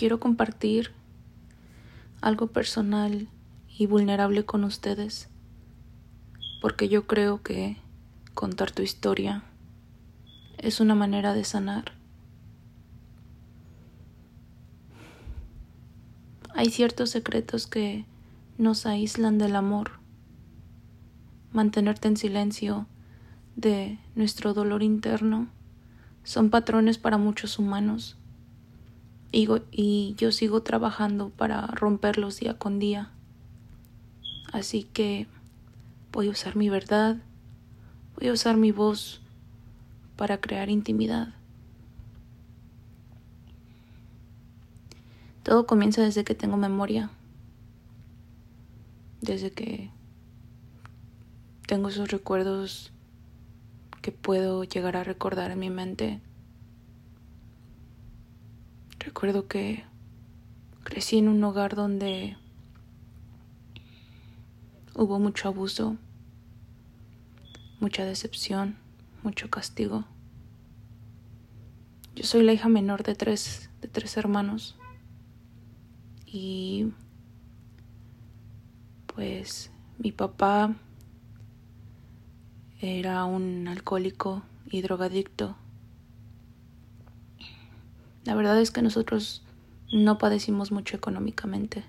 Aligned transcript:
quiero 0.00 0.18
compartir 0.18 0.92
algo 2.22 2.46
personal 2.46 3.28
y 3.68 3.84
vulnerable 3.84 4.46
con 4.46 4.64
ustedes, 4.64 5.28
porque 6.62 6.88
yo 6.88 7.06
creo 7.06 7.42
que 7.42 7.76
contar 8.32 8.70
tu 8.70 8.80
historia 8.80 9.42
es 10.56 10.80
una 10.80 10.94
manera 10.94 11.34
de 11.34 11.44
sanar. 11.44 11.92
Hay 16.54 16.70
ciertos 16.70 17.10
secretos 17.10 17.66
que 17.66 18.06
nos 18.56 18.86
aíslan 18.86 19.36
del 19.36 19.54
amor. 19.54 20.00
Mantenerte 21.52 22.08
en 22.08 22.16
silencio 22.16 22.86
de 23.54 23.98
nuestro 24.14 24.54
dolor 24.54 24.82
interno 24.82 25.48
son 26.24 26.48
patrones 26.48 26.96
para 26.96 27.18
muchos 27.18 27.58
humanos 27.58 28.16
y, 29.32 29.48
y 29.70 30.14
yo 30.16 30.32
sigo 30.32 30.62
trabajando 30.62 31.30
para 31.30 31.66
romperlos 31.68 32.40
día 32.40 32.54
con 32.54 32.78
día. 32.78 33.10
Así 34.52 34.84
que 34.84 35.26
voy 36.12 36.28
a 36.28 36.30
usar 36.30 36.56
mi 36.56 36.68
verdad, 36.68 37.16
voy 38.18 38.28
a 38.28 38.32
usar 38.32 38.56
mi 38.56 38.72
voz 38.72 39.20
para 40.16 40.40
crear 40.40 40.68
intimidad. 40.68 41.34
Todo 45.42 45.66
comienza 45.66 46.02
desde 46.02 46.24
que 46.24 46.34
tengo 46.34 46.56
memoria, 46.56 47.10
desde 49.20 49.50
que 49.50 49.90
tengo 51.66 51.88
esos 51.88 52.10
recuerdos 52.10 52.92
que 54.02 54.12
puedo 54.12 54.64
llegar 54.64 54.96
a 54.96 55.04
recordar 55.04 55.50
en 55.50 55.58
mi 55.58 55.70
mente. 55.70 56.20
Recuerdo 59.00 59.48
que 59.48 59.82
crecí 60.84 61.16
en 61.18 61.28
un 61.28 61.42
hogar 61.42 61.74
donde 61.74 62.36
hubo 64.94 65.18
mucho 65.18 65.48
abuso, 65.48 65.96
mucha 67.80 68.04
decepción, 68.04 68.76
mucho 69.22 69.48
castigo. 69.48 70.04
Yo 72.14 72.24
soy 72.24 72.42
la 72.42 72.52
hija 72.52 72.68
menor 72.68 73.02
de 73.02 73.14
tres, 73.14 73.70
de 73.80 73.88
tres 73.88 74.18
hermanos. 74.18 74.76
Y 76.26 76.92
pues 79.06 79.72
mi 79.98 80.12
papá 80.12 80.74
era 82.80 83.24
un 83.24 83.66
alcohólico 83.66 84.42
y 84.66 84.82
drogadicto. 84.82 85.56
La 88.24 88.34
verdad 88.34 88.60
es 88.60 88.70
que 88.70 88.82
nosotros 88.82 89.42
no 89.92 90.18
padecimos 90.18 90.72
mucho 90.72 90.96
económicamente. 90.96 91.84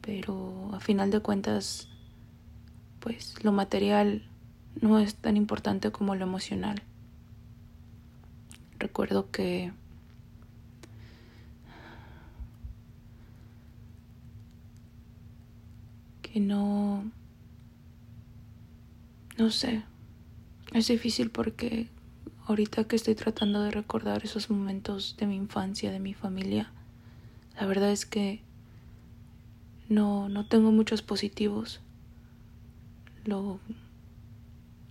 Pero 0.00 0.70
a 0.72 0.80
final 0.80 1.10
de 1.10 1.20
cuentas, 1.20 1.88
pues 3.00 3.42
lo 3.44 3.52
material 3.52 4.28
no 4.80 4.98
es 4.98 5.14
tan 5.16 5.36
importante 5.36 5.90
como 5.90 6.14
lo 6.14 6.24
emocional. 6.24 6.82
Recuerdo 8.78 9.30
que 9.30 9.72
que 16.22 16.40
no 16.40 17.04
no 19.38 19.50
sé. 19.50 19.82
Es 20.72 20.88
difícil 20.88 21.30
porque 21.30 21.88
ahorita 22.46 22.84
que 22.84 22.96
estoy 22.96 23.14
tratando 23.14 23.60
de 23.62 23.70
recordar 23.70 24.24
esos 24.24 24.50
momentos 24.50 25.16
de 25.18 25.26
mi 25.26 25.36
infancia, 25.36 25.90
de 25.90 26.00
mi 26.00 26.14
familia, 26.14 26.70
la 27.60 27.66
verdad 27.66 27.90
es 27.90 28.06
que 28.06 28.40
no, 29.88 30.28
no 30.28 30.46
tengo 30.46 30.72
muchos 30.72 31.02
positivos. 31.02 31.80
Lo, 33.24 33.60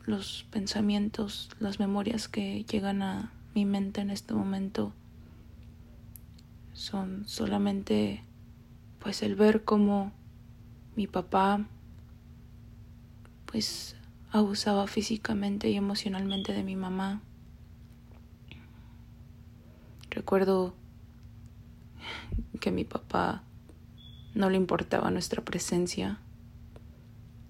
los 0.06 0.46
pensamientos, 0.52 1.50
las 1.60 1.80
memorias 1.80 2.28
que 2.28 2.64
llegan 2.66 3.02
a 3.02 3.32
mi 3.54 3.66
mente 3.66 4.02
en 4.02 4.10
este 4.10 4.34
momento 4.34 4.94
son 6.74 7.24
solamente 7.26 8.22
pues 9.00 9.24
el 9.24 9.36
ver 9.36 9.64
cómo 9.64 10.12
mi 10.96 11.08
papá 11.08 11.66
pues 13.46 13.96
abusaba 14.32 14.88
físicamente 14.88 15.70
y 15.70 15.76
emocionalmente 15.78 16.52
de 16.52 16.64
mi 16.64 16.76
mamá. 16.76 17.22
Recuerdo 20.16 20.74
que 22.62 22.72
mi 22.72 22.86
papá 22.86 23.44
no 24.34 24.50
le 24.50 24.56
importaba 24.56 25.12
nuestra 25.12 25.44
presencia 25.44 26.20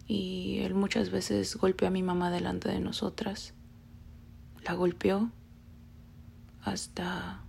y 0.08 0.58
él 0.62 0.74
muchas 0.74 1.12
veces 1.12 1.56
golpeó 1.58 1.88
a 1.88 1.92
mi 1.92 2.02
mamá 2.02 2.32
delante 2.32 2.68
de 2.70 2.80
nosotras. 2.80 3.54
La 4.64 4.74
golpeó 4.74 5.30
hasta 6.64 7.44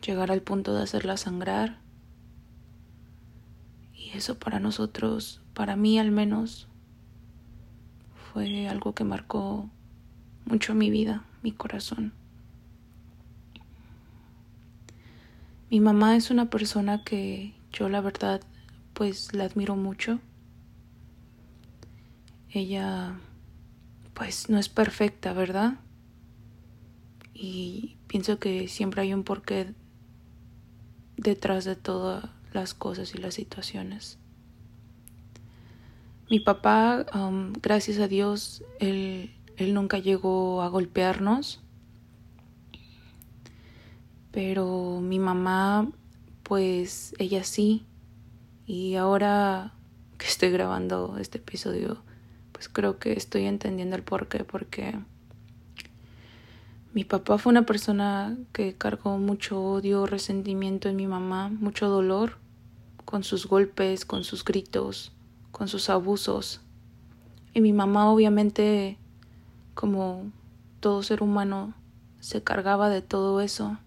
llegar 0.00 0.32
al 0.32 0.40
punto 0.40 0.74
de 0.74 0.82
hacerla 0.82 1.18
sangrar. 1.18 1.80
Y 3.94 4.16
eso 4.16 4.38
para 4.38 4.60
nosotros, 4.60 5.42
para 5.52 5.76
mí 5.76 5.98
al 5.98 6.10
menos, 6.10 6.68
fue 8.32 8.66
algo 8.66 8.94
que 8.94 9.04
marcó 9.04 9.68
mucho 10.46 10.74
mi 10.74 10.88
vida, 10.88 11.26
mi 11.42 11.52
corazón. 11.52 12.14
Mi 15.70 15.80
mamá 15.80 16.16
es 16.16 16.30
una 16.30 16.48
persona 16.48 17.04
que 17.04 17.52
yo 17.72 17.90
la 17.90 18.00
verdad 18.00 18.40
pues 18.94 19.34
la 19.34 19.44
admiro 19.44 19.76
mucho. 19.76 20.18
Ella 22.50 23.18
pues 24.14 24.48
no 24.48 24.58
es 24.58 24.70
perfecta, 24.70 25.34
¿verdad? 25.34 25.74
Y 27.34 27.98
pienso 28.06 28.38
que 28.38 28.66
siempre 28.66 29.02
hay 29.02 29.12
un 29.12 29.24
porqué 29.24 29.74
detrás 31.18 31.66
de 31.66 31.76
todas 31.76 32.30
las 32.54 32.72
cosas 32.72 33.14
y 33.14 33.18
las 33.18 33.34
situaciones. 33.34 34.18
Mi 36.30 36.40
papá, 36.40 37.04
gracias 37.60 37.98
a 37.98 38.08
Dios, 38.08 38.64
él, 38.80 39.34
él 39.58 39.74
nunca 39.74 39.98
llegó 39.98 40.62
a 40.62 40.68
golpearnos 40.68 41.60
pero 44.30 45.00
mi 45.00 45.18
mamá, 45.18 45.88
pues 46.42 47.14
ella 47.18 47.44
sí. 47.44 47.84
Y 48.66 48.96
ahora 48.96 49.72
que 50.18 50.26
estoy 50.26 50.50
grabando 50.50 51.16
este 51.18 51.38
episodio, 51.38 52.02
pues 52.52 52.68
creo 52.68 52.98
que 52.98 53.12
estoy 53.12 53.46
entendiendo 53.46 53.96
el 53.96 54.02
porqué, 54.02 54.44
porque 54.44 54.98
mi 56.92 57.04
papá 57.04 57.38
fue 57.38 57.50
una 57.50 57.66
persona 57.66 58.36
que 58.52 58.74
cargó 58.74 59.18
mucho 59.18 59.62
odio, 59.62 60.06
resentimiento 60.06 60.88
en 60.88 60.96
mi 60.96 61.06
mamá, 61.06 61.48
mucho 61.48 61.88
dolor, 61.88 62.38
con 63.04 63.24
sus 63.24 63.46
golpes, 63.46 64.04
con 64.04 64.24
sus 64.24 64.44
gritos, 64.44 65.12
con 65.52 65.68
sus 65.68 65.90
abusos. 65.90 66.60
Y 67.54 67.60
mi 67.60 67.72
mamá 67.72 68.10
obviamente, 68.10 68.98
como 69.74 70.30
todo 70.80 71.02
ser 71.02 71.22
humano, 71.22 71.74
se 72.20 72.42
cargaba 72.42 72.88
de 72.88 73.02
todo 73.02 73.40
eso. 73.40 73.78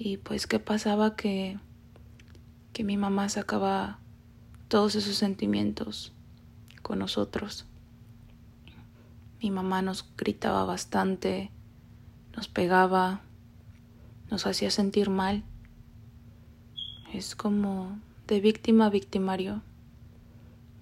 Y 0.00 0.18
pues 0.18 0.46
qué 0.46 0.60
pasaba 0.60 1.16
que, 1.16 1.58
que 2.72 2.84
mi 2.84 2.96
mamá 2.96 3.28
sacaba 3.28 3.98
todos 4.68 4.94
esos 4.94 5.16
sentimientos 5.16 6.12
con 6.82 7.00
nosotros. 7.00 7.66
Mi 9.42 9.50
mamá 9.50 9.82
nos 9.82 10.08
gritaba 10.16 10.64
bastante, 10.64 11.50
nos 12.36 12.46
pegaba, 12.46 13.22
nos 14.30 14.46
hacía 14.46 14.70
sentir 14.70 15.10
mal. 15.10 15.42
Es 17.12 17.34
como 17.34 17.98
de 18.28 18.40
víctima 18.40 18.86
a 18.86 18.90
victimario. 18.90 19.62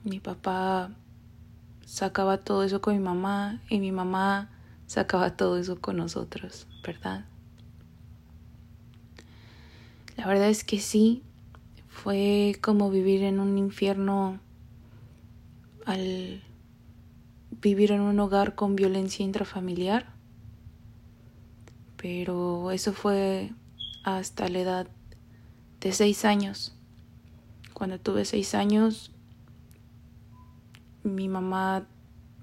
Mi 0.05 0.21
papá 0.21 0.91
sacaba 1.87 2.37
todo 2.39 2.65
eso 2.65 2.83
con 2.83 2.95
mi 2.95 3.01
mamá 3.03 3.63
y 3.71 3.79
mi 3.79 3.93
mamá 3.93 4.51
sacaba 4.87 5.37
todo 5.37 5.57
eso 5.57 5.81
con 5.81 5.97
nosotros, 5.97 6.67
¿verdad? 6.85 7.25
La 10.17 10.27
verdad 10.27 10.49
es 10.49 10.65
que 10.65 10.81
sí, 10.81 11.23
fue 11.89 12.57
como 12.61 12.91
vivir 12.91 13.23
en 13.23 13.41
un 13.41 13.59
infierno 13.59 14.39
al 15.85 16.43
vivir 17.51 17.93
en 17.93 18.01
un 18.01 18.19
hogar 18.21 18.55
con 18.55 18.77
violencia 18.77 19.25
intrafamiliar. 19.25 20.15
Pero 21.97 22.71
eso 22.71 22.93
fue 22.93 23.53
hasta 24.05 24.49
la 24.49 24.59
edad 24.59 24.87
de 25.81 25.93
seis 25.93 26.25
años. 26.25 26.75
Cuando 27.73 27.99
tuve 27.99 28.25
seis 28.25 28.55
años, 28.55 29.11
mi 31.03 31.29
mamá, 31.29 31.87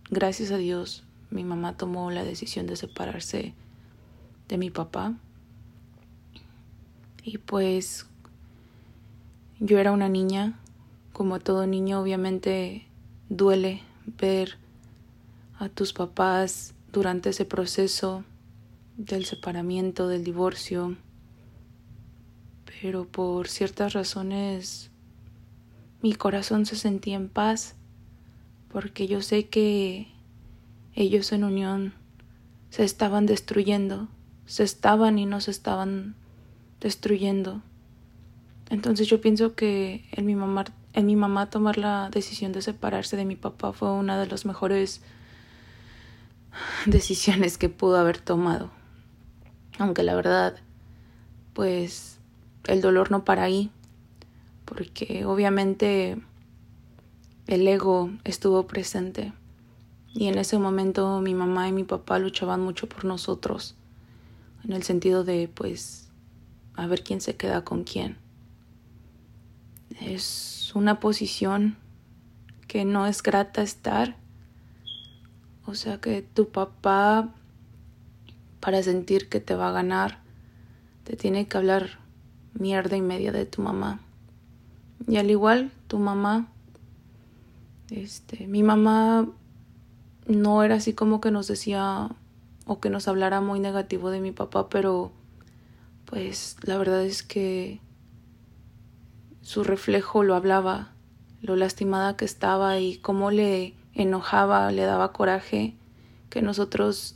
gracias 0.10 0.52
a 0.52 0.58
Dios, 0.58 1.06
mi 1.30 1.44
mamá 1.44 1.78
tomó 1.78 2.12
la 2.12 2.24
decisión 2.24 2.68
de 2.68 2.76
separarse 2.76 3.56
de 4.48 4.58
mi 4.58 4.70
papá 4.70 5.16
Y 7.24 7.38
pues 7.38 8.06
yo 9.60 9.80
era 9.80 9.94
una 9.94 10.10
niña, 10.10 10.60
como 11.14 11.40
todo 11.40 11.66
niño 11.66 12.02
obviamente 12.02 12.86
duele 13.30 13.82
ver 14.06 14.58
a 15.58 15.70
tus 15.70 15.94
papás 15.94 16.74
durante 16.92 17.30
ese 17.30 17.46
proceso 17.46 18.26
del 18.98 19.24
separamiento, 19.24 20.10
del 20.10 20.26
divorcio, 20.26 20.98
pero 22.66 23.06
por 23.06 23.48
ciertas 23.48 23.94
razones 23.94 24.92
mi 26.02 26.14
corazón 26.14 26.66
se 26.66 26.76
sentía 26.76 27.16
en 27.16 27.30
paz 27.30 27.76
porque 28.70 29.08
yo 29.08 29.22
sé 29.22 29.48
que 29.48 30.08
ellos 30.94 31.32
en 31.32 31.46
unión 31.46 31.94
se 32.70 32.84
estaban 32.84 33.26
destruyendo, 33.26 34.10
se 34.46 34.64
estaban 34.64 35.18
y 35.20 35.26
no 35.26 35.40
se 35.40 35.52
estaban 35.52 36.16
destruyendo. 36.84 37.62
Entonces 38.70 39.08
yo 39.08 39.22
pienso 39.22 39.56
que 39.56 40.06
en 40.12 40.26
mi 40.26 40.36
mamá, 40.36 40.66
en 40.92 41.06
mi 41.06 41.16
mamá 41.16 41.50
tomar 41.50 41.78
la 41.78 42.10
decisión 42.12 42.52
de 42.52 42.62
separarse 42.62 43.16
de 43.18 43.26
mi 43.26 43.36
papá 43.36 43.72
fue 43.72 43.90
una 43.92 44.20
de 44.20 44.28
las 44.28 44.46
mejores 44.46 45.02
decisiones 46.86 47.58
que 47.58 47.70
pudo 47.70 47.98
haber 47.98 48.18
tomado. 48.18 48.70
Aunque 49.80 50.04
la 50.04 50.14
verdad, 50.14 50.58
pues 51.54 52.20
el 52.66 52.82
dolor 52.82 53.12
no 53.12 53.24
para 53.24 53.44
ahí, 53.44 53.72
porque 54.66 55.26
obviamente 55.26 56.22
el 57.48 57.68
ego 57.68 58.12
estuvo 58.24 58.68
presente 58.68 59.34
y 60.14 60.28
en 60.28 60.38
ese 60.38 60.60
momento 60.60 61.22
mi 61.22 61.34
mamá 61.34 61.68
y 61.70 61.72
mi 61.72 61.86
papá 61.86 62.20
luchaban 62.20 62.62
mucho 62.62 62.88
por 62.88 63.06
nosotros, 63.06 63.76
en 64.64 64.74
el 64.74 64.84
sentido 64.84 65.24
de 65.24 65.50
pues 65.54 66.03
a 66.76 66.88
ver 66.88 67.04
quién 67.04 67.22
se 67.22 67.36
queda 67.36 67.64
con 67.64 67.84
quién. 67.84 68.18
Es 70.02 70.72
una 70.76 71.00
posición 71.00 71.78
que 72.68 72.86
no 72.86 73.06
es 73.06 73.22
grata 73.22 73.62
estar. 73.62 74.18
O 75.66 75.76
sea 75.76 76.02
que 76.02 76.22
tu 76.22 76.50
papá, 76.50 77.34
para 78.60 78.82
sentir 78.84 79.30
que 79.30 79.40
te 79.40 79.56
va 79.56 79.70
a 79.70 79.72
ganar, 79.72 80.20
te 81.04 81.16
tiene 81.16 81.48
que 81.48 81.58
hablar 81.58 82.00
mierda 82.54 82.98
y 82.98 83.02
media 83.02 83.32
de 83.32 83.46
tu 83.46 83.62
mamá. 83.62 84.00
Y 85.08 85.18
al 85.18 85.30
igual, 85.30 85.72
tu 85.88 86.00
mamá, 86.00 86.48
este, 87.90 88.48
mi 88.48 88.64
mamá 88.64 89.28
no 90.28 90.64
era 90.64 90.76
así 90.76 90.94
como 90.94 91.22
que 91.22 91.32
nos 91.32 91.48
decía 91.48 92.10
o 92.66 92.80
que 92.80 92.90
nos 92.90 93.08
hablara 93.08 93.42
muy 93.42 93.60
negativo 93.60 94.10
de 94.10 94.22
mi 94.22 94.32
papá, 94.32 94.70
pero 94.70 95.12
pues 96.14 96.58
la 96.62 96.78
verdad 96.78 97.04
es 97.04 97.24
que 97.24 97.80
su 99.42 99.64
reflejo 99.64 100.22
lo 100.22 100.36
hablaba, 100.36 100.92
lo 101.42 101.56
lastimada 101.56 102.16
que 102.16 102.24
estaba 102.24 102.80
y 102.80 102.98
cómo 102.98 103.32
le 103.32 103.74
enojaba, 103.96 104.72
le 104.72 104.84
daba 104.84 105.12
coraje 105.12 105.74
que 106.30 106.44
nosotros 106.44 107.16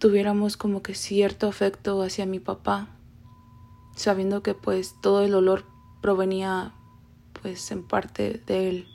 tuviéramos 0.00 0.56
como 0.56 0.82
que 0.82 0.96
cierto 0.96 1.46
afecto 1.46 2.02
hacia 2.02 2.26
mi 2.26 2.40
papá, 2.40 2.88
sabiendo 3.94 4.42
que 4.42 4.54
pues 4.54 4.96
todo 5.00 5.22
el 5.22 5.30
dolor 5.30 5.64
provenía 6.02 6.72
pues 7.40 7.70
en 7.70 7.84
parte 7.84 8.42
de 8.48 8.68
él. 8.68 8.88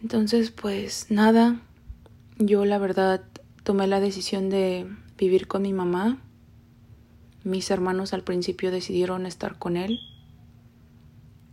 Entonces 0.00 0.52
pues 0.52 1.06
nada, 1.10 1.60
yo 2.38 2.64
la 2.64 2.78
verdad 2.78 3.24
tomé 3.64 3.88
la 3.88 3.98
decisión 3.98 4.48
de 4.48 4.86
vivir 5.20 5.46
con 5.46 5.60
mi 5.62 5.74
mamá. 5.74 6.18
Mis 7.44 7.70
hermanos 7.70 8.14
al 8.14 8.24
principio 8.24 8.70
decidieron 8.70 9.26
estar 9.26 9.58
con 9.58 9.76
él. 9.76 10.00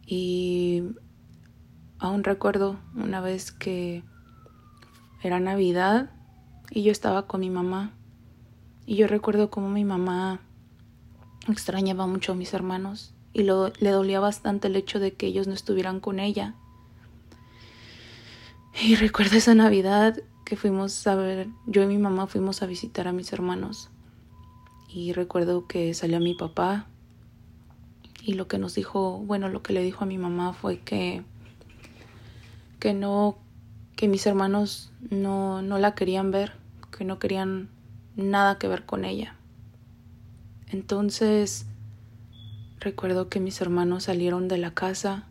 Y 0.05 0.83
aún 1.99 2.23
recuerdo 2.23 2.79
una 2.95 3.19
vez 3.19 3.51
que 3.51 4.03
era 5.21 5.41
Navidad 5.41 6.09
y 6.71 6.83
yo 6.83 6.93
estaba 6.93 7.27
con 7.27 7.41
mi 7.41 7.49
mamá. 7.49 7.91
Y 8.85 8.95
yo 8.95 9.07
recuerdo 9.07 9.49
cómo 9.49 9.69
mi 9.69 9.83
mamá 9.83 10.39
extrañaba 11.49 12.07
mucho 12.07 12.31
a 12.31 12.35
mis 12.35 12.53
hermanos 12.53 13.13
y 13.33 13.43
lo, 13.43 13.73
le 13.79 13.89
dolía 13.89 14.21
bastante 14.21 14.69
el 14.69 14.77
hecho 14.77 14.99
de 14.99 15.13
que 15.13 15.27
ellos 15.27 15.47
no 15.47 15.53
estuvieran 15.53 15.99
con 15.99 16.19
ella. 16.19 16.55
Y 18.81 18.95
recuerdo 18.95 19.35
esa 19.35 19.55
Navidad 19.55 20.21
que 20.47 20.55
fuimos 20.55 21.05
a 21.07 21.15
ver, 21.15 21.49
yo 21.65 21.83
y 21.83 21.87
mi 21.87 21.97
mamá 21.97 22.25
fuimos 22.25 22.61
a 22.61 22.67
visitar 22.67 23.05
a 23.09 23.11
mis 23.11 23.33
hermanos 23.33 23.89
y 24.87 25.11
recuerdo 25.11 25.67
que 25.67 25.93
salió 25.93 26.21
mi 26.21 26.35
papá 26.35 26.87
y 28.23 28.35
lo 28.35 28.47
que 28.47 28.57
nos 28.57 28.73
dijo, 28.73 29.17
bueno, 29.17 29.49
lo 29.49 29.61
que 29.61 29.73
le 29.73 29.83
dijo 29.83 30.05
a 30.05 30.07
mi 30.07 30.17
mamá 30.17 30.53
fue 30.53 30.79
que 30.79 31.21
que 32.79 32.93
no 32.93 33.37
que 33.97 34.07
mis 34.07 34.25
hermanos 34.25 34.93
no 35.09 35.61
no 35.61 35.79
la 35.79 35.95
querían 35.95 36.31
ver, 36.31 36.53
que 36.97 37.03
no 37.03 37.19
querían 37.19 37.67
nada 38.15 38.57
que 38.57 38.69
ver 38.69 38.85
con 38.85 39.03
ella. 39.03 39.35
Entonces 40.69 41.65
recuerdo 42.79 43.27
que 43.27 43.41
mis 43.41 43.59
hermanos 43.59 44.05
salieron 44.05 44.47
de 44.47 44.59
la 44.59 44.73
casa 44.73 45.27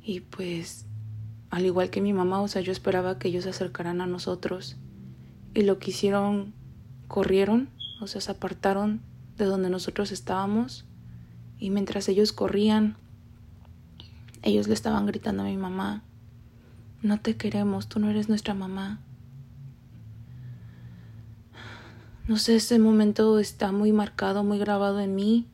y 0.00 0.20
pues 0.20 0.86
al 1.52 1.66
igual 1.66 1.90
que 1.90 2.00
mi 2.00 2.14
mamá, 2.14 2.40
o 2.40 2.48
sea, 2.48 2.62
yo 2.62 2.72
esperaba 2.72 3.18
que 3.18 3.28
ellos 3.28 3.44
se 3.44 3.50
acercaran 3.50 4.00
a 4.00 4.06
nosotros 4.06 4.76
y 5.52 5.62
lo 5.64 5.78
que 5.78 5.90
hicieron, 5.90 6.54
corrieron, 7.08 7.68
o 8.00 8.06
sea, 8.06 8.22
se 8.22 8.30
apartaron 8.30 9.02
de 9.36 9.44
donde 9.44 9.68
nosotros 9.68 10.12
estábamos 10.12 10.86
y 11.58 11.68
mientras 11.68 12.08
ellos 12.08 12.32
corrían, 12.32 12.96
ellos 14.40 14.66
le 14.66 14.72
estaban 14.72 15.04
gritando 15.04 15.42
a 15.42 15.46
mi 15.46 15.58
mamá, 15.58 16.02
no 17.02 17.20
te 17.20 17.36
queremos, 17.36 17.86
tú 17.86 18.00
no 18.00 18.08
eres 18.08 18.30
nuestra 18.30 18.54
mamá. 18.54 19.02
No 22.26 22.38
sé, 22.38 22.56
ese 22.56 22.78
momento 22.78 23.38
está 23.38 23.72
muy 23.72 23.92
marcado, 23.92 24.42
muy 24.42 24.58
grabado 24.58 25.00
en 25.00 25.14
mí, 25.14 25.46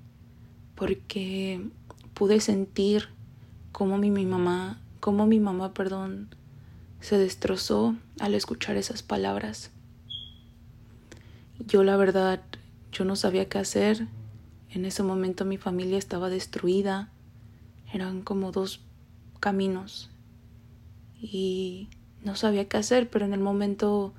porque 0.76 1.68
pude 2.14 2.38
sentir 2.38 3.08
cómo 3.72 3.98
mi, 3.98 4.10
mamá 4.24 4.78
cómo 5.00 5.26
mi 5.26 5.40
mamá, 5.40 5.74
perdón, 5.74 6.28
se 7.00 7.18
destrozó 7.18 7.94
al 8.20 8.34
escuchar 8.34 8.76
esas 8.76 9.02
palabras. 9.02 9.70
Yo 11.66 11.84
la 11.84 11.96
verdad, 11.96 12.40
yo 12.92 13.04
no 13.04 13.16
sabía 13.16 13.48
qué 13.48 13.58
hacer. 13.58 14.06
En 14.70 14.84
ese 14.84 15.02
momento 15.02 15.44
mi 15.44 15.56
familia 15.56 15.98
estaba 15.98 16.28
destruida. 16.28 17.10
Eran 17.92 18.22
como 18.22 18.52
dos 18.52 18.80
caminos. 19.40 20.10
Y 21.20 21.88
no 22.22 22.36
sabía 22.36 22.68
qué 22.68 22.76
hacer, 22.76 23.08
pero 23.10 23.24
en 23.24 23.32
el 23.32 23.40
momento, 23.40 24.12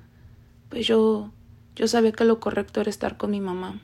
pues 0.68 0.86
yo, 0.86 1.30
yo 1.76 1.88
sabía 1.88 2.12
que 2.12 2.24
lo 2.24 2.40
correcto 2.40 2.80
era 2.80 2.90
estar 2.90 3.16
con 3.16 3.30
mi 3.30 3.40
mamá. 3.40 3.80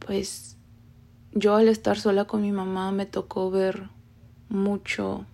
Pues 0.00 0.56
yo 1.32 1.56
al 1.56 1.68
estar 1.68 1.98
sola 1.98 2.26
con 2.26 2.42
mi 2.42 2.52
mamá 2.52 2.92
me 2.92 3.06
tocó 3.06 3.50
ver 3.50 3.88
mucho 4.48 5.26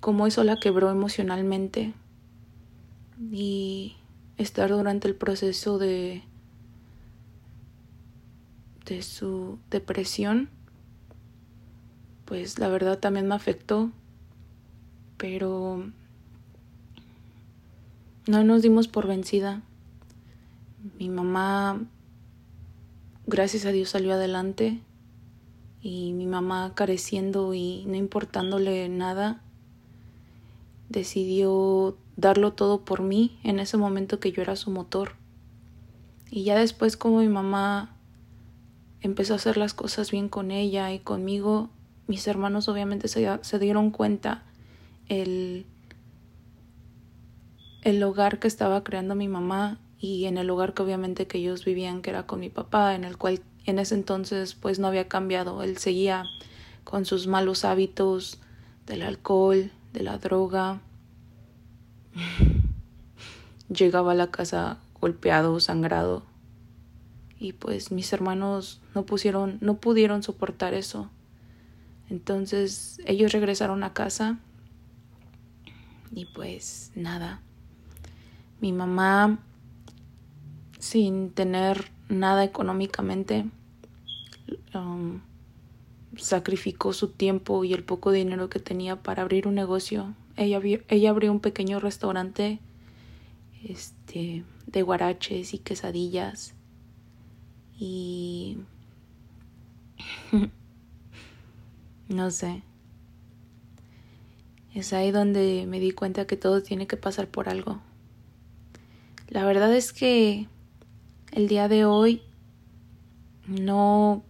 cómo 0.00 0.26
eso 0.26 0.44
la 0.44 0.58
quebró 0.58 0.90
emocionalmente 0.90 1.92
y 3.30 3.96
estar 4.38 4.70
durante 4.70 5.08
el 5.08 5.14
proceso 5.14 5.78
de 5.78 6.22
de 8.86 9.02
su 9.02 9.58
depresión 9.70 10.48
pues 12.24 12.58
la 12.58 12.68
verdad 12.68 12.98
también 12.98 13.28
me 13.28 13.34
afectó 13.34 13.90
pero 15.16 15.84
no 18.26 18.44
nos 18.44 18.62
dimos 18.62 18.88
por 18.88 19.06
vencida. 19.06 19.60
Mi 20.98 21.08
mamá 21.08 21.80
gracias 23.26 23.66
a 23.66 23.72
Dios 23.72 23.90
salió 23.90 24.14
adelante 24.14 24.80
y 25.82 26.12
mi 26.12 26.26
mamá 26.26 26.72
careciendo 26.74 27.54
y 27.54 27.84
no 27.86 27.94
importándole 27.94 28.88
nada, 28.88 29.42
decidió 30.88 31.96
darlo 32.16 32.52
todo 32.52 32.84
por 32.84 33.02
mí 33.02 33.38
en 33.44 33.60
ese 33.60 33.76
momento 33.76 34.20
que 34.20 34.32
yo 34.32 34.42
era 34.42 34.56
su 34.56 34.70
motor. 34.70 35.12
Y 36.30 36.44
ya 36.44 36.58
después 36.58 36.96
como 36.96 37.20
mi 37.20 37.28
mamá 37.28 37.96
empezó 39.00 39.32
a 39.32 39.36
hacer 39.36 39.56
las 39.56 39.74
cosas 39.74 40.10
bien 40.10 40.28
con 40.28 40.50
ella 40.50 40.92
y 40.92 40.98
conmigo, 40.98 41.70
mis 42.06 42.26
hermanos 42.26 42.68
obviamente 42.68 43.08
se, 43.08 43.26
se 43.40 43.58
dieron 43.58 43.90
cuenta 43.90 44.42
el, 45.08 45.64
el 47.82 48.02
hogar 48.02 48.38
que 48.38 48.48
estaba 48.48 48.84
creando 48.84 49.14
mi 49.14 49.28
mamá 49.28 49.78
y 49.98 50.26
en 50.26 50.38
el 50.38 50.50
hogar 50.50 50.74
que 50.74 50.82
obviamente 50.82 51.26
que 51.26 51.38
ellos 51.38 51.64
vivían 51.64 52.02
que 52.02 52.10
era 52.10 52.26
con 52.26 52.40
mi 52.40 52.48
papá, 52.48 52.94
en 52.94 53.04
el 53.04 53.16
cual 53.16 53.40
en 53.66 53.78
ese 53.78 53.94
entonces 53.94 54.54
pues 54.54 54.78
no 54.78 54.86
había 54.86 55.08
cambiado, 55.08 55.62
él 55.62 55.78
seguía 55.78 56.24
con 56.84 57.04
sus 57.04 57.26
malos 57.26 57.64
hábitos 57.64 58.38
del 58.86 59.02
alcohol, 59.02 59.70
de 59.92 60.02
la 60.02 60.18
droga. 60.18 60.80
Llegaba 63.68 64.12
a 64.12 64.16
la 64.16 64.30
casa 64.30 64.78
golpeado, 65.00 65.60
sangrado. 65.60 66.24
Y 67.38 67.52
pues 67.52 67.90
mis 67.92 68.12
hermanos 68.12 68.80
no 68.94 69.06
pusieron, 69.06 69.58
no 69.60 69.76
pudieron 69.78 70.22
soportar 70.22 70.74
eso. 70.74 71.08
Entonces 72.10 73.00
ellos 73.06 73.32
regresaron 73.32 73.84
a 73.84 73.94
casa 73.94 74.38
y 76.12 76.26
pues 76.26 76.90
nada. 76.94 77.40
Mi 78.60 78.72
mamá, 78.72 79.38
sin 80.78 81.30
tener 81.30 81.92
nada 82.10 82.44
económicamente, 82.44 83.46
um, 84.74 85.20
sacrificó 86.16 86.92
su 86.92 87.08
tiempo 87.08 87.64
y 87.64 87.72
el 87.72 87.84
poco 87.84 88.10
dinero 88.10 88.50
que 88.50 88.58
tenía 88.58 88.96
para 88.96 89.22
abrir 89.22 89.46
un 89.46 89.54
negocio. 89.54 90.14
Ella, 90.36 90.60
ella 90.88 91.10
abrió 91.10 91.32
un 91.32 91.40
pequeño 91.40 91.80
restaurante 91.80 92.58
este, 93.64 94.44
de 94.66 94.82
guaraches 94.82 95.54
y 95.54 95.58
quesadillas. 95.58 96.54
Y... 97.78 98.58
no 102.08 102.30
sé. 102.30 102.62
Es 104.74 104.92
ahí 104.92 105.10
donde 105.10 105.66
me 105.66 105.80
di 105.80 105.90
cuenta 105.90 106.26
que 106.26 106.36
todo 106.36 106.62
tiene 106.62 106.86
que 106.86 106.96
pasar 106.96 107.28
por 107.28 107.48
algo. 107.48 107.80
La 109.28 109.44
verdad 109.44 109.74
es 109.74 109.92
que 109.92 110.48
el 111.32 111.48
día 111.48 111.68
de 111.68 111.84
hoy 111.84 112.22
no 113.46 114.22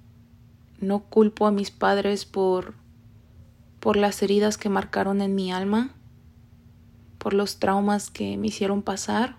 no 0.80 1.00
culpo 1.00 1.46
a 1.46 1.50
mis 1.50 1.70
padres 1.70 2.24
por 2.24 2.74
por 3.80 3.96
las 3.96 4.22
heridas 4.22 4.58
que 4.58 4.68
marcaron 4.68 5.22
en 5.22 5.34
mi 5.34 5.52
alma, 5.52 5.94
por 7.18 7.32
los 7.32 7.58
traumas 7.58 8.10
que 8.10 8.36
me 8.36 8.48
hicieron 8.48 8.82
pasar, 8.82 9.36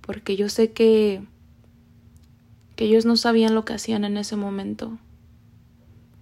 porque 0.00 0.36
yo 0.36 0.48
sé 0.48 0.72
que 0.72 1.22
que 2.74 2.86
ellos 2.86 3.04
no 3.04 3.16
sabían 3.16 3.54
lo 3.54 3.64
que 3.64 3.74
hacían 3.74 4.04
en 4.04 4.16
ese 4.16 4.36
momento. 4.36 4.98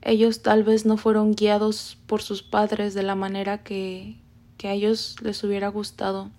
Ellos 0.03 0.43
tal 0.43 0.65
vez 0.65 0.87
no 0.87 0.97
fueron 0.97 1.35
guiados 1.35 1.99
por 2.07 2.21
sus 2.21 2.43
padres 2.43 2.95
de 2.95 3.03
la 3.03 3.15
manera 3.15 3.63
que, 3.63 4.17
que 4.57 4.69
a 4.69 4.73
ellos 4.73 5.17
les 5.23 5.43
hubiera 5.45 5.69
gustado. 5.69 6.31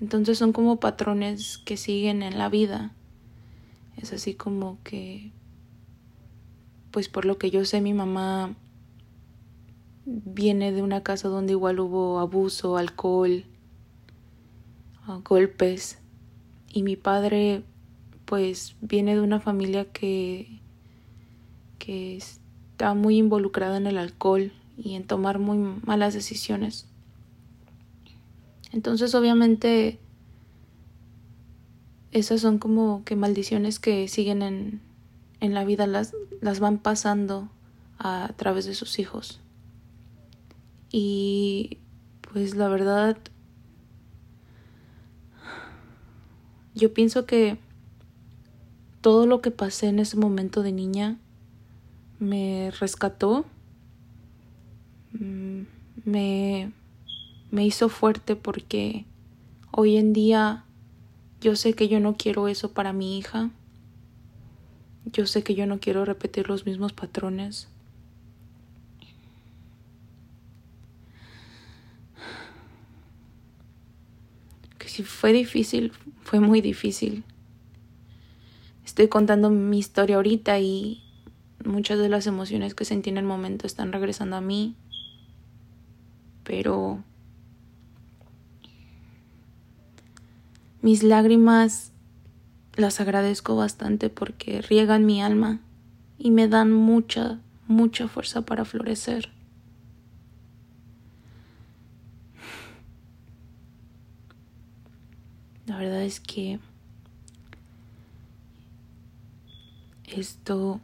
Entonces 0.00 0.38
son 0.38 0.52
como 0.52 0.80
patrones 0.80 1.58
que 1.58 1.76
siguen 1.76 2.22
en 2.22 2.38
la 2.38 2.48
vida. 2.48 2.92
Es 3.96 4.12
así 4.12 4.34
como 4.34 4.78
que, 4.82 5.32
pues 6.90 7.08
por 7.08 7.24
lo 7.24 7.38
que 7.38 7.50
yo 7.50 7.64
sé, 7.64 7.80
mi 7.80 7.94
mamá 7.94 8.54
viene 10.06 10.72
de 10.72 10.82
una 10.82 11.02
casa 11.02 11.28
donde 11.28 11.52
igual 11.52 11.80
hubo 11.80 12.18
abuso, 12.18 12.76
alcohol, 12.76 13.44
ah, 15.06 15.20
golpes. 15.24 15.98
Y 16.72 16.82
mi 16.82 16.96
padre, 16.96 17.62
pues, 18.24 18.76
viene 18.80 19.14
de 19.14 19.20
una 19.20 19.40
familia 19.40 19.84
que, 19.84 20.60
que 21.78 22.16
está 22.16 22.94
muy 22.94 23.18
involucrada 23.18 23.76
en 23.76 23.86
el 23.86 23.98
alcohol 23.98 24.52
y 24.76 24.94
en 24.94 25.06
tomar 25.06 25.38
muy 25.38 25.58
malas 25.84 26.14
decisiones. 26.14 26.88
Entonces, 28.74 29.14
obviamente, 29.14 30.00
esas 32.10 32.40
son 32.40 32.58
como 32.58 33.04
que 33.04 33.14
maldiciones 33.14 33.78
que 33.78 34.08
siguen 34.08 34.42
en, 34.42 34.80
en 35.38 35.54
la 35.54 35.64
vida, 35.64 35.86
las, 35.86 36.12
las 36.40 36.58
van 36.58 36.78
pasando 36.78 37.48
a, 37.98 38.24
a 38.24 38.32
través 38.32 38.64
de 38.66 38.74
sus 38.74 38.98
hijos. 38.98 39.40
Y 40.90 41.78
pues 42.32 42.56
la 42.56 42.68
verdad, 42.68 43.16
yo 46.74 46.92
pienso 46.92 47.26
que 47.26 47.58
todo 49.02 49.28
lo 49.28 49.40
que 49.40 49.52
pasé 49.52 49.86
en 49.86 50.00
ese 50.00 50.16
momento 50.16 50.64
de 50.64 50.72
niña 50.72 51.16
me 52.18 52.72
rescató, 52.80 53.44
mm, 55.12 55.62
me 56.04 56.72
me 57.54 57.64
hizo 57.64 57.88
fuerte 57.88 58.34
porque 58.34 59.04
hoy 59.70 59.96
en 59.96 60.12
día 60.12 60.64
yo 61.40 61.54
sé 61.54 61.74
que 61.74 61.86
yo 61.86 62.00
no 62.00 62.16
quiero 62.16 62.48
eso 62.48 62.72
para 62.72 62.92
mi 62.92 63.16
hija. 63.16 63.50
Yo 65.04 65.26
sé 65.26 65.44
que 65.44 65.54
yo 65.54 65.64
no 65.64 65.78
quiero 65.78 66.04
repetir 66.04 66.48
los 66.48 66.66
mismos 66.66 66.92
patrones. 66.92 67.68
Que 74.78 74.88
si 74.88 75.04
fue 75.04 75.32
difícil, 75.32 75.92
fue 76.24 76.40
muy 76.40 76.60
difícil. 76.60 77.22
Estoy 78.84 79.06
contando 79.06 79.50
mi 79.50 79.78
historia 79.78 80.16
ahorita 80.16 80.58
y 80.58 81.04
muchas 81.64 82.00
de 82.00 82.08
las 82.08 82.26
emociones 82.26 82.74
que 82.74 82.84
sentí 82.84 83.10
en 83.10 83.16
el 83.16 83.24
momento 83.24 83.68
están 83.68 83.92
regresando 83.92 84.34
a 84.34 84.40
mí. 84.40 84.74
Pero 86.42 87.04
Mis 90.84 91.02
lágrimas 91.02 91.92
las 92.76 93.00
agradezco 93.00 93.56
bastante 93.56 94.10
porque 94.10 94.60
riegan 94.60 95.06
mi 95.06 95.22
alma 95.22 95.60
y 96.18 96.30
me 96.30 96.46
dan 96.46 96.72
mucha, 96.72 97.40
mucha 97.66 98.06
fuerza 98.06 98.42
para 98.42 98.66
florecer. 98.66 99.30
La 105.64 105.78
verdad 105.78 106.02
es 106.02 106.20
que 106.20 106.60
esto 110.04 110.82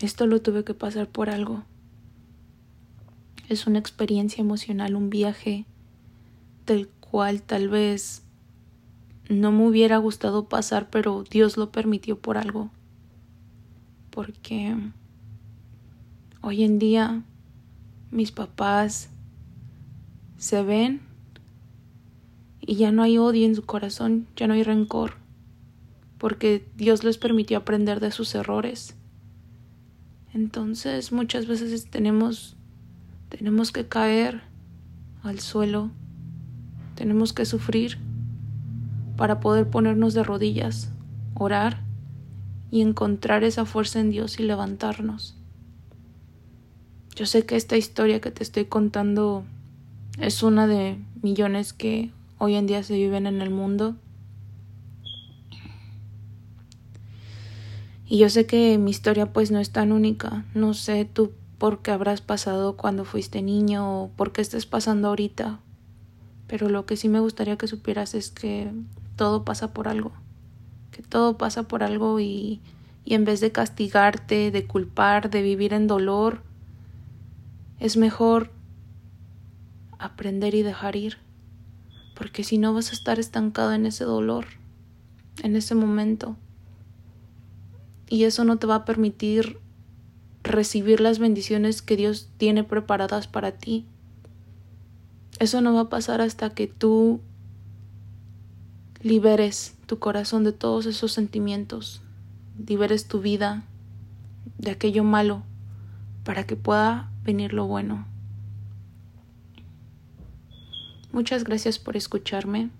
esto 0.00 0.26
lo 0.26 0.42
tuve 0.42 0.64
que 0.64 0.74
pasar 0.74 1.08
por 1.08 1.30
algo. 1.30 1.62
Es 3.48 3.68
una 3.68 3.78
experiencia 3.78 4.42
emocional, 4.42 4.96
un 4.96 5.10
viaje 5.10 5.64
del 6.66 6.88
tal 7.46 7.68
vez 7.68 8.22
no 9.28 9.50
me 9.50 9.66
hubiera 9.66 9.96
gustado 9.96 10.48
pasar, 10.48 10.90
pero 10.90 11.24
Dios 11.28 11.56
lo 11.56 11.72
permitió 11.72 12.18
por 12.18 12.36
algo. 12.36 12.70
Porque 14.10 14.76
hoy 16.42 16.62
en 16.62 16.78
día 16.78 17.22
mis 18.10 18.32
papás 18.32 19.08
se 20.36 20.62
ven 20.62 21.00
y 22.60 22.76
ya 22.76 22.92
no 22.92 23.02
hay 23.02 23.18
odio 23.18 23.46
en 23.46 23.54
su 23.54 23.64
corazón, 23.64 24.26
ya 24.36 24.46
no 24.46 24.54
hay 24.54 24.62
rencor, 24.62 25.14
porque 26.18 26.68
Dios 26.76 27.02
les 27.02 27.16
permitió 27.16 27.58
aprender 27.58 28.00
de 28.00 28.10
sus 28.10 28.34
errores. 28.34 28.94
Entonces 30.34 31.12
muchas 31.12 31.46
veces 31.46 31.88
tenemos 31.88 32.56
tenemos 33.30 33.72
que 33.72 33.86
caer 33.86 34.42
al 35.22 35.40
suelo 35.40 35.90
tenemos 36.96 37.32
que 37.32 37.44
sufrir 37.44 37.98
para 39.16 39.38
poder 39.38 39.70
ponernos 39.70 40.14
de 40.14 40.24
rodillas, 40.24 40.90
orar 41.34 41.84
y 42.70 42.80
encontrar 42.80 43.44
esa 43.44 43.64
fuerza 43.64 44.00
en 44.00 44.10
Dios 44.10 44.40
y 44.40 44.42
levantarnos. 44.42 45.36
Yo 47.14 47.24
sé 47.24 47.46
que 47.46 47.56
esta 47.56 47.76
historia 47.76 48.20
que 48.20 48.30
te 48.30 48.42
estoy 48.42 48.64
contando 48.64 49.44
es 50.18 50.42
una 50.42 50.66
de 50.66 50.98
millones 51.22 51.72
que 51.72 52.10
hoy 52.38 52.56
en 52.56 52.66
día 52.66 52.82
se 52.82 52.94
viven 52.94 53.26
en 53.26 53.40
el 53.40 53.50
mundo. 53.50 53.94
Y 58.08 58.18
yo 58.18 58.28
sé 58.28 58.46
que 58.46 58.78
mi 58.78 58.90
historia 58.90 59.32
pues 59.32 59.50
no 59.50 59.60
es 59.60 59.70
tan 59.70 59.92
única. 59.92 60.44
No 60.54 60.74
sé 60.74 61.04
tú 61.04 61.32
por 61.58 61.80
qué 61.80 61.90
habrás 61.90 62.20
pasado 62.20 62.76
cuando 62.76 63.04
fuiste 63.04 63.42
niño 63.42 64.02
o 64.02 64.08
por 64.10 64.32
qué 64.32 64.42
estés 64.42 64.66
pasando 64.66 65.08
ahorita. 65.08 65.60
Pero 66.46 66.68
lo 66.68 66.86
que 66.86 66.96
sí 66.96 67.08
me 67.08 67.20
gustaría 67.20 67.56
que 67.56 67.66
supieras 67.66 68.14
es 68.14 68.30
que 68.30 68.70
todo 69.16 69.44
pasa 69.44 69.72
por 69.72 69.88
algo. 69.88 70.12
Que 70.92 71.02
todo 71.02 71.36
pasa 71.36 71.64
por 71.64 71.82
algo 71.82 72.20
y, 72.20 72.60
y 73.04 73.14
en 73.14 73.24
vez 73.24 73.40
de 73.40 73.52
castigarte, 73.52 74.50
de 74.50 74.66
culpar, 74.66 75.30
de 75.30 75.42
vivir 75.42 75.72
en 75.72 75.86
dolor, 75.86 76.42
es 77.80 77.96
mejor 77.96 78.50
aprender 79.98 80.54
y 80.54 80.62
dejar 80.62 80.96
ir. 80.96 81.18
Porque 82.14 82.44
si 82.44 82.58
no 82.58 82.72
vas 82.72 82.90
a 82.90 82.94
estar 82.94 83.18
estancado 83.18 83.72
en 83.72 83.86
ese 83.86 84.04
dolor, 84.04 84.46
en 85.42 85.56
ese 85.56 85.74
momento. 85.74 86.36
Y 88.08 88.24
eso 88.24 88.44
no 88.44 88.58
te 88.58 88.66
va 88.66 88.76
a 88.76 88.84
permitir 88.84 89.58
recibir 90.42 91.00
las 91.00 91.18
bendiciones 91.18 91.82
que 91.82 91.96
Dios 91.96 92.28
tiene 92.36 92.64
preparadas 92.64 93.26
para 93.26 93.52
ti. 93.52 93.84
Eso 95.38 95.60
no 95.60 95.74
va 95.74 95.82
a 95.82 95.88
pasar 95.88 96.20
hasta 96.20 96.50
que 96.50 96.66
tú 96.66 97.20
liberes 99.02 99.76
tu 99.86 99.98
corazón 99.98 100.44
de 100.44 100.52
todos 100.52 100.86
esos 100.86 101.12
sentimientos, 101.12 102.00
liberes 102.66 103.06
tu 103.06 103.20
vida 103.20 103.64
de 104.58 104.70
aquello 104.70 105.04
malo 105.04 105.42
para 106.24 106.44
que 106.44 106.56
pueda 106.56 107.10
venir 107.22 107.52
lo 107.52 107.66
bueno. 107.66 108.06
Muchas 111.12 111.44
gracias 111.44 111.78
por 111.78 111.96
escucharme. 111.96 112.70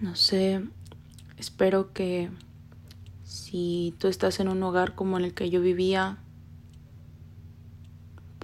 No 0.00 0.14
sé, 0.14 0.62
espero 1.38 1.92
que 1.92 2.30
si 3.24 3.94
tú 3.98 4.08
estás 4.08 4.40
en 4.40 4.48
un 4.48 4.62
hogar 4.62 4.94
como 4.94 5.18
en 5.18 5.24
el 5.24 5.34
que 5.34 5.50
yo 5.50 5.60
vivía, 5.60 6.18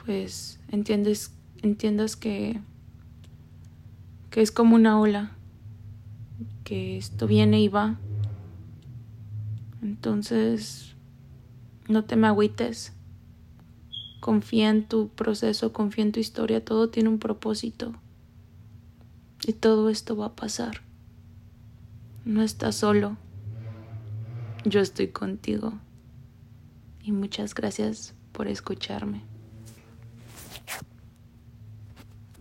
pues 0.05 0.59
entiendes, 0.69 1.33
entiendas 1.63 2.17
que, 2.17 2.61
que 4.31 4.43
es 4.43 4.51
como 4.51 4.75
una 4.75 5.01
ola, 5.01 5.33
que 6.65 6.97
esto 6.97 7.27
viene 7.27 7.61
y 7.61 7.69
va. 7.69 7.99
Entonces, 9.83 10.95
no 11.89 12.05
te 12.05 12.17
me 12.17 12.27
agüites. 12.27 12.93
Confía 14.21 14.71
en 14.71 14.87
tu 14.87 15.09
proceso, 15.09 15.73
confía 15.73 16.05
en 16.05 16.13
tu 16.13 16.21
historia, 16.21 16.65
todo 16.65 16.89
tiene 16.89 17.09
un 17.09 17.19
propósito. 17.19 17.93
Y 19.45 19.53
todo 19.55 19.91
esto 19.91 20.17
va 20.17 20.27
a 20.27 20.37
pasar. 20.37 20.83
No 22.25 22.43
estás 22.43 22.77
solo. 22.77 23.17
Yo 24.65 24.81
estoy 24.81 25.09
contigo. 25.09 25.73
Y 27.03 27.11
muchas 27.11 27.53
gracias 27.53 28.15
por 28.31 28.47
escucharme. 28.47 29.32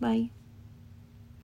Bye. 0.02 0.32